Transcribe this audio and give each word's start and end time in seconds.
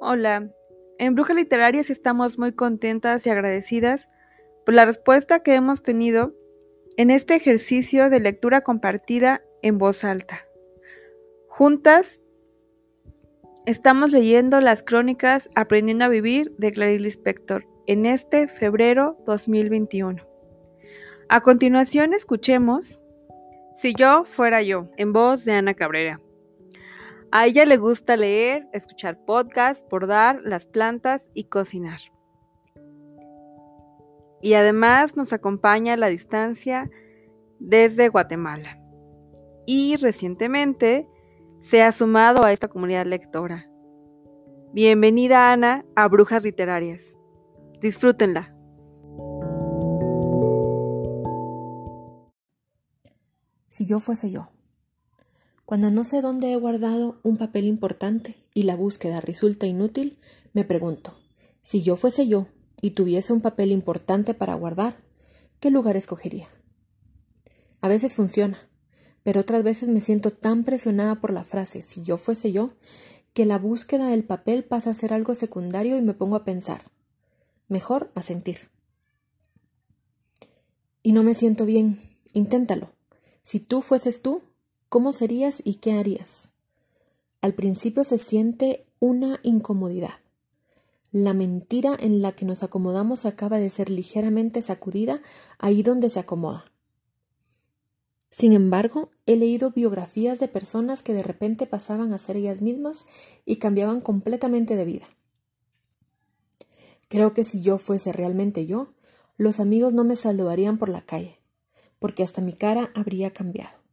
Hola, 0.00 0.50
en 0.98 1.14
Brujas 1.14 1.36
Literarias 1.36 1.88
estamos 1.88 2.38
muy 2.38 2.52
contentas 2.52 3.26
y 3.26 3.30
agradecidas 3.30 4.08
por 4.64 4.74
la 4.74 4.84
respuesta 4.84 5.42
que 5.42 5.54
hemos 5.54 5.82
tenido 5.82 6.34
en 6.96 7.10
este 7.10 7.34
ejercicio 7.34 8.10
de 8.10 8.20
lectura 8.20 8.62
compartida 8.62 9.42
en 9.62 9.78
voz 9.78 10.04
alta. 10.04 10.40
Juntas 11.48 12.20
estamos 13.66 14.12
leyendo 14.12 14.60
las 14.60 14.82
crónicas 14.82 15.48
Aprendiendo 15.54 16.04
a 16.04 16.08
Vivir 16.08 16.52
de 16.58 16.72
Clarice 16.72 17.02
Lispector 17.02 17.66
en 17.86 18.06
este 18.06 18.48
febrero 18.48 19.16
2021. 19.26 20.22
A 21.28 21.40
continuación 21.40 22.12
escuchemos 22.12 23.02
Si 23.74 23.94
yo 23.94 24.24
fuera 24.24 24.62
yo, 24.62 24.88
en 24.96 25.12
voz 25.12 25.44
de 25.44 25.52
Ana 25.52 25.74
Cabrera. 25.74 26.20
A 27.36 27.46
ella 27.46 27.64
le 27.64 27.78
gusta 27.78 28.16
leer, 28.16 28.68
escuchar 28.72 29.18
podcasts, 29.24 29.84
bordar 29.90 30.40
las 30.44 30.68
plantas 30.68 31.28
y 31.34 31.46
cocinar. 31.48 31.98
Y 34.40 34.54
además 34.54 35.16
nos 35.16 35.32
acompaña 35.32 35.94
a 35.94 35.96
la 35.96 36.06
distancia 36.06 36.88
desde 37.58 38.08
Guatemala. 38.08 38.78
Y 39.66 39.96
recientemente 39.96 41.08
se 41.60 41.82
ha 41.82 41.90
sumado 41.90 42.44
a 42.44 42.52
esta 42.52 42.68
comunidad 42.68 43.04
lectora. 43.04 43.68
Bienvenida 44.72 45.50
Ana 45.50 45.84
a 45.96 46.06
Brujas 46.06 46.44
Literarias. 46.44 47.02
Disfrútenla. 47.80 48.54
Si 53.66 53.86
yo 53.88 53.98
fuese 53.98 54.30
yo. 54.30 54.53
Cuando 55.74 55.90
no 55.90 56.04
sé 56.04 56.22
dónde 56.22 56.52
he 56.52 56.56
guardado 56.56 57.18
un 57.24 57.36
papel 57.36 57.66
importante 57.66 58.36
y 58.54 58.62
la 58.62 58.76
búsqueda 58.76 59.20
resulta 59.20 59.66
inútil, 59.66 60.16
me 60.52 60.64
pregunto, 60.64 61.16
si 61.62 61.82
yo 61.82 61.96
fuese 61.96 62.28
yo 62.28 62.46
y 62.80 62.92
tuviese 62.92 63.32
un 63.32 63.40
papel 63.40 63.72
importante 63.72 64.34
para 64.34 64.54
guardar, 64.54 64.96
¿qué 65.58 65.72
lugar 65.72 65.96
escogería? 65.96 66.46
A 67.80 67.88
veces 67.88 68.14
funciona, 68.14 68.68
pero 69.24 69.40
otras 69.40 69.64
veces 69.64 69.88
me 69.88 70.00
siento 70.00 70.30
tan 70.30 70.62
presionada 70.62 71.16
por 71.16 71.32
la 71.32 71.42
frase 71.42 71.82
si 71.82 72.04
yo 72.04 72.18
fuese 72.18 72.52
yo, 72.52 72.70
que 73.32 73.44
la 73.44 73.58
búsqueda 73.58 74.06
del 74.06 74.22
papel 74.22 74.62
pasa 74.62 74.90
a 74.90 74.94
ser 74.94 75.12
algo 75.12 75.34
secundario 75.34 75.96
y 75.96 76.02
me 76.02 76.14
pongo 76.14 76.36
a 76.36 76.44
pensar. 76.44 76.82
Mejor 77.66 78.12
a 78.14 78.22
sentir. 78.22 78.70
Y 81.02 81.10
no 81.10 81.24
me 81.24 81.34
siento 81.34 81.66
bien. 81.66 81.98
Inténtalo. 82.32 82.92
Si 83.42 83.58
tú 83.58 83.82
fueses 83.82 84.22
tú, 84.22 84.53
¿Cómo 84.94 85.12
serías 85.12 85.60
y 85.64 85.74
qué 85.74 85.94
harías? 85.94 86.50
Al 87.40 87.52
principio 87.54 88.04
se 88.04 88.16
siente 88.16 88.86
una 89.00 89.40
incomodidad. 89.42 90.20
La 91.10 91.34
mentira 91.34 91.96
en 91.98 92.22
la 92.22 92.30
que 92.30 92.44
nos 92.44 92.62
acomodamos 92.62 93.26
acaba 93.26 93.58
de 93.58 93.70
ser 93.70 93.90
ligeramente 93.90 94.62
sacudida 94.62 95.20
ahí 95.58 95.82
donde 95.82 96.10
se 96.10 96.20
acomoda. 96.20 96.66
Sin 98.30 98.52
embargo, 98.52 99.10
he 99.26 99.34
leído 99.34 99.72
biografías 99.72 100.38
de 100.38 100.46
personas 100.46 101.02
que 101.02 101.12
de 101.12 101.24
repente 101.24 101.66
pasaban 101.66 102.12
a 102.12 102.18
ser 102.18 102.36
ellas 102.36 102.62
mismas 102.62 103.06
y 103.44 103.56
cambiaban 103.56 104.00
completamente 104.00 104.76
de 104.76 104.84
vida. 104.84 105.08
Creo 107.08 107.34
que 107.34 107.42
si 107.42 107.62
yo 107.62 107.78
fuese 107.78 108.12
realmente 108.12 108.64
yo, 108.64 108.94
los 109.38 109.58
amigos 109.58 109.92
no 109.92 110.04
me 110.04 110.14
saludarían 110.14 110.78
por 110.78 110.88
la 110.88 111.02
calle, 111.02 111.40
porque 111.98 112.22
hasta 112.22 112.42
mi 112.42 112.52
cara 112.52 112.90
habría 112.94 113.32
cambiado. 113.32 113.83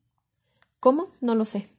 ¿Cómo? 0.81 1.09
No 1.21 1.35
lo 1.35 1.45
sé. 1.45 1.69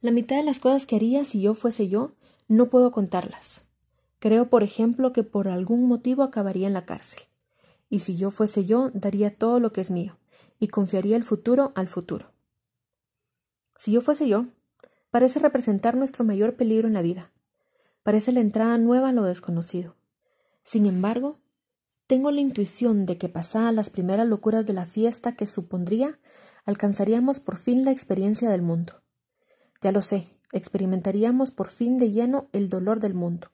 La 0.00 0.10
mitad 0.10 0.36
de 0.36 0.42
las 0.42 0.58
cosas 0.58 0.86
que 0.86 0.96
haría 0.96 1.26
si 1.26 1.42
yo 1.42 1.54
fuese 1.54 1.88
yo, 1.88 2.12
no 2.48 2.70
puedo 2.70 2.90
contarlas. 2.90 3.66
Creo, 4.20 4.48
por 4.48 4.62
ejemplo, 4.62 5.12
que 5.12 5.22
por 5.22 5.48
algún 5.48 5.86
motivo 5.86 6.22
acabaría 6.22 6.66
en 6.66 6.72
la 6.72 6.86
cárcel. 6.86 7.20
Y 7.90 7.98
si 7.98 8.16
yo 8.16 8.30
fuese 8.30 8.64
yo, 8.64 8.90
daría 8.94 9.36
todo 9.36 9.60
lo 9.60 9.70
que 9.70 9.82
es 9.82 9.90
mío, 9.90 10.16
y 10.58 10.68
confiaría 10.68 11.14
el 11.14 11.24
futuro 11.24 11.72
al 11.74 11.88
futuro. 11.88 12.32
Si 13.76 13.92
yo 13.92 14.00
fuese 14.00 14.26
yo, 14.26 14.44
parece 15.10 15.38
representar 15.38 15.94
nuestro 15.94 16.24
mayor 16.24 16.56
peligro 16.56 16.88
en 16.88 16.94
la 16.94 17.02
vida. 17.02 17.30
Parece 18.02 18.32
la 18.32 18.40
entrada 18.40 18.78
nueva 18.78 19.10
a 19.10 19.12
lo 19.12 19.24
desconocido. 19.24 19.94
Sin 20.62 20.86
embargo, 20.86 21.38
tengo 22.06 22.30
la 22.30 22.40
intuición 22.40 23.04
de 23.04 23.18
que 23.18 23.28
pasadas 23.28 23.74
las 23.74 23.90
primeras 23.90 24.26
locuras 24.26 24.64
de 24.64 24.72
la 24.72 24.86
fiesta 24.86 25.36
que 25.36 25.46
supondría, 25.46 26.18
alcanzaríamos 26.68 27.40
por 27.40 27.56
fin 27.56 27.82
la 27.86 27.92
experiencia 27.92 28.50
del 28.50 28.60
mundo. 28.60 29.02
Ya 29.80 29.90
lo 29.90 30.02
sé, 30.02 30.26
experimentaríamos 30.52 31.50
por 31.50 31.68
fin 31.68 31.96
de 31.96 32.12
lleno 32.12 32.50
el 32.52 32.68
dolor 32.68 33.00
del 33.00 33.14
mundo, 33.14 33.50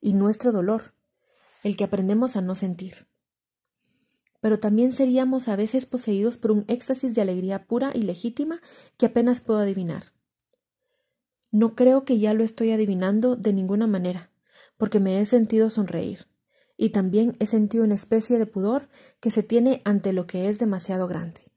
y 0.00 0.12
nuestro 0.12 0.52
dolor, 0.52 0.94
el 1.64 1.76
que 1.76 1.82
aprendemos 1.82 2.36
a 2.36 2.40
no 2.40 2.54
sentir. 2.54 3.08
Pero 4.40 4.60
también 4.60 4.92
seríamos 4.92 5.48
a 5.48 5.56
veces 5.56 5.86
poseídos 5.86 6.38
por 6.38 6.52
un 6.52 6.64
éxtasis 6.68 7.16
de 7.16 7.22
alegría 7.22 7.66
pura 7.66 7.90
y 7.96 8.02
legítima 8.02 8.60
que 8.96 9.06
apenas 9.06 9.40
puedo 9.40 9.58
adivinar. 9.58 10.12
No 11.50 11.74
creo 11.74 12.04
que 12.04 12.20
ya 12.20 12.32
lo 12.32 12.44
estoy 12.44 12.70
adivinando 12.70 13.34
de 13.34 13.52
ninguna 13.52 13.88
manera, 13.88 14.30
porque 14.76 15.00
me 15.00 15.20
he 15.20 15.26
sentido 15.26 15.68
sonreír, 15.68 16.28
y 16.76 16.90
también 16.90 17.34
he 17.40 17.46
sentido 17.46 17.82
una 17.82 17.94
especie 17.94 18.38
de 18.38 18.46
pudor 18.46 18.88
que 19.18 19.32
se 19.32 19.42
tiene 19.42 19.82
ante 19.84 20.12
lo 20.12 20.28
que 20.28 20.48
es 20.48 20.60
demasiado 20.60 21.08
grande. 21.08 21.51